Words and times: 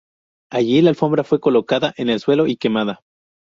Allí 0.51 0.81
la 0.81 0.89
alfombra 0.89 1.23
fue 1.23 1.39
colocada 1.39 1.93
en 1.95 2.09
el 2.09 2.19
suelo 2.19 2.47
y 2.47 2.57
quemada. 2.57 3.01